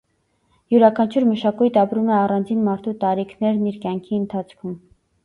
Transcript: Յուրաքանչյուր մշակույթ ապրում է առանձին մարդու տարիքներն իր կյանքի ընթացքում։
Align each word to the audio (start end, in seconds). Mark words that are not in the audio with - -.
Յուրաքանչյուր 0.75 1.27
մշակույթ 1.31 1.77
ապրում 1.81 2.09
է 2.13 2.15
առանձին 2.21 2.63
մարդու 2.69 2.95
տարիքներն 3.05 3.69
իր 3.73 3.79
կյանքի 3.85 4.19
ընթացքում։ 4.23 4.75